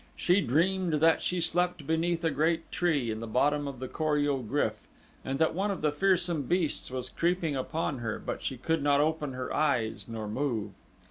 [0.15, 4.17] She dreamed that she slept beneath a great tree in the bottom of the Kor
[4.17, 4.87] ul GRYF
[5.23, 8.99] and that one of the fearsome beasts was creeping upon her but she could not
[8.99, 10.71] open her eyes nor move.